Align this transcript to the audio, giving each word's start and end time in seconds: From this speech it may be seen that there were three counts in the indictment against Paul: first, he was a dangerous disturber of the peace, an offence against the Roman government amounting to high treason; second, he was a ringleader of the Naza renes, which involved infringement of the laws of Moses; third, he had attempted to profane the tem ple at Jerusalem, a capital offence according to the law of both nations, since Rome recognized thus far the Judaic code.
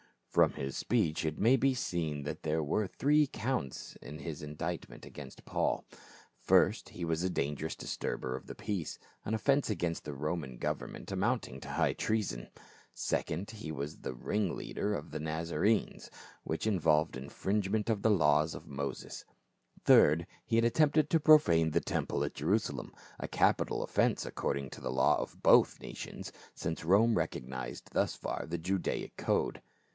From 0.31 0.53
this 0.53 0.77
speech 0.77 1.25
it 1.25 1.37
may 1.37 1.57
be 1.57 1.73
seen 1.75 2.23
that 2.23 2.41
there 2.43 2.63
were 2.63 2.87
three 2.87 3.27
counts 3.27 3.97
in 4.01 4.17
the 4.17 4.43
indictment 4.43 5.05
against 5.05 5.43
Paul: 5.43 5.85
first, 6.39 6.89
he 6.89 7.03
was 7.05 7.21
a 7.21 7.29
dangerous 7.29 7.75
disturber 7.75 8.35
of 8.35 8.47
the 8.47 8.55
peace, 8.55 8.97
an 9.25 9.33
offence 9.35 9.69
against 9.69 10.05
the 10.05 10.13
Roman 10.13 10.57
government 10.57 11.11
amounting 11.11 11.59
to 11.59 11.69
high 11.73 11.93
treason; 11.93 12.47
second, 12.95 13.51
he 13.51 13.71
was 13.73 13.97
a 14.05 14.13
ringleader 14.13 14.95
of 14.95 15.11
the 15.11 15.19
Naza 15.19 15.59
renes, 15.59 16.09
which 16.43 16.65
involved 16.65 17.15
infringement 17.17 17.87
of 17.89 18.01
the 18.01 18.09
laws 18.09 18.55
of 18.55 18.65
Moses; 18.69 19.25
third, 19.83 20.25
he 20.45 20.55
had 20.55 20.65
attempted 20.65 21.09
to 21.11 21.19
profane 21.19 21.71
the 21.71 21.81
tem 21.81 22.07
ple 22.07 22.23
at 22.23 22.33
Jerusalem, 22.33 22.91
a 23.19 23.27
capital 23.27 23.83
offence 23.83 24.25
according 24.25 24.71
to 24.71 24.81
the 24.81 24.91
law 24.93 25.19
of 25.19 25.43
both 25.43 25.79
nations, 25.81 26.31
since 26.55 26.85
Rome 26.85 27.15
recognized 27.17 27.89
thus 27.91 28.15
far 28.15 28.45
the 28.47 28.57
Judaic 28.57 29.17
code. 29.17 29.61